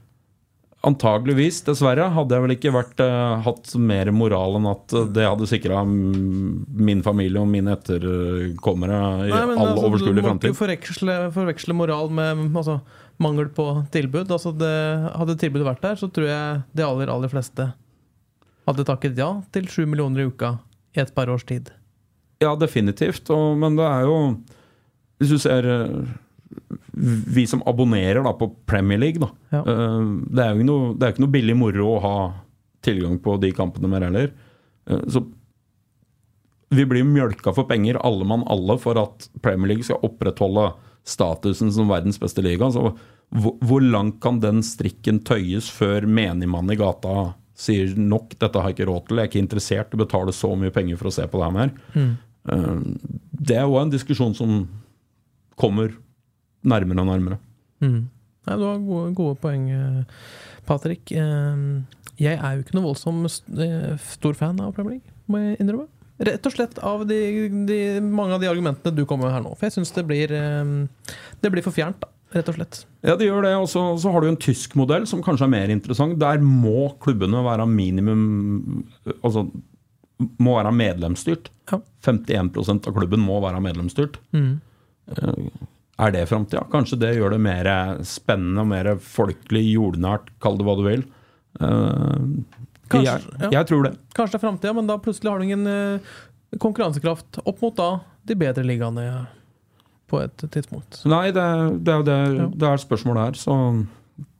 [0.81, 5.27] Antageligvis, dessverre, hadde jeg vel ikke vært, uh, hatt mer moral enn at eh, det
[5.27, 10.33] hadde sikra min familie og mine etterkommere i Nei, men all altså, overskuelig Du må
[10.39, 12.79] ikke forveksle, forveksle moral med altså,
[13.21, 14.33] mangel på tilbud.
[14.33, 14.73] Altså, det,
[15.21, 17.69] hadde tilbudet vært der, så tror jeg de aller, aller fleste
[18.65, 20.55] hadde takket ja til 7 millioner i uka
[20.97, 21.69] i et par års tid.
[22.41, 23.29] Ja, definitivt.
[23.29, 24.17] Og, men det er jo
[25.21, 26.13] Hvis du ser eh,
[27.35, 29.29] Vi som abonnerer da på Premier League, da.
[29.55, 29.61] Ja.
[29.61, 32.15] eh, Det er jo ikke noe, det ikke noe billig moro å ha
[32.85, 34.31] tilgang på de kampene mer heller.
[34.89, 35.23] Eh, Så
[36.71, 40.69] vi blir mjølka for penger, alle mann alle, for at Premier League skal opprettholde
[41.03, 42.69] statusen som verdens beste liga.
[42.71, 42.93] Så
[43.31, 48.71] hvor, hvor langt kan den strikken tøyes før menigmann i gata sier nok, dette har
[48.71, 51.11] jeg ikke råd til, jeg er ikke interessert i å betale så mye penger for
[51.11, 51.73] å se på det her mer.
[51.93, 52.15] Mm.
[53.37, 54.55] Det er jo en diskusjon som
[55.61, 55.91] kommer
[56.67, 57.39] nærmere og nærmere.
[57.81, 58.01] Mm.
[58.47, 60.03] Nei, du har gode, gode poeng, eh,
[60.65, 61.11] Patrick.
[61.11, 61.65] Eh,
[62.21, 65.87] Jeg er jo ikke noe voldsom eh, stor fan av Premier League, må jeg innrømme.
[66.21, 67.17] Rett og slett av de,
[67.65, 69.55] de, mange av de argumentene du kommer med her nå.
[69.57, 70.29] For jeg syns det, blir,
[71.41, 72.83] det blir for fjernt, da, rett og slett.
[73.01, 73.55] Ja, det gjør det.
[73.57, 76.19] Og så, så har du en tysk modell som kanskje er mer interessant.
[76.21, 78.85] Der må klubbene være minimum
[79.23, 79.47] Altså
[80.37, 81.49] må være medlemsstyrt.
[81.71, 81.79] Ja.
[82.05, 84.19] 51% av klubben må være medlemsstyrt.
[84.35, 84.59] Mm.
[86.01, 86.63] Er det framtida?
[86.71, 87.69] Kanskje det gjør det mer
[88.07, 91.05] spennende og mer folkelig, jordnært, kall det hva du vil.
[91.61, 92.41] Uh,
[92.91, 93.51] Kanskje, jeg, ja.
[93.59, 93.93] jeg tror det.
[94.17, 96.17] Kanskje det er framtida, men da plutselig har du ingen uh,
[96.59, 97.91] konkurransekraft opp mot da
[98.27, 99.05] de bedre ligaene
[100.11, 101.03] på et tidspunkt.
[101.07, 101.47] Nei, det,
[101.87, 102.19] det det,
[102.59, 103.39] det er spørsmålet her.
[103.39, 103.57] Så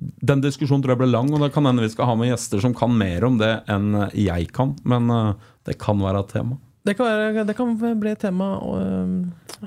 [0.02, 2.62] den diskusjonen tror jeg blir lang, og det kan hende vi skal ha med gjester
[2.64, 4.76] som kan mer om det enn jeg kan.
[4.88, 6.60] Men eh, det kan være et tema.
[6.82, 8.56] Det kan, være, det kan bli et tema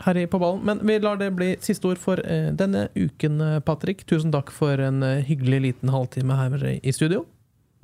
[0.02, 3.60] her På ballen, men vi lar det bli siste ord for eh, denne uken, eh,
[3.62, 4.02] Patrick.
[4.10, 7.22] Tusen takk for en eh, hyggelig liten halvtime her i studio.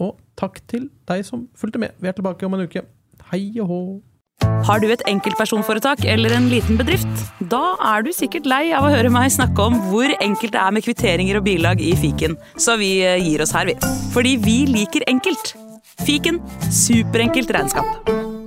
[0.03, 1.95] Og takk til deg som fulgte med.
[2.03, 2.83] Vi er tilbake om en uke.
[3.31, 3.81] Hei og hå!
[4.67, 7.23] Har du et enkeltpersonforetak eller en liten bedrift?
[7.53, 10.75] Da er du sikkert lei av å høre meg snakke om hvor enkelt det er
[10.75, 13.79] med kvitteringer og bilag i fiken, så vi gir oss her, vi.
[14.17, 15.55] Fordi vi liker enkelt.
[16.03, 18.40] Fiken superenkelt regnskap.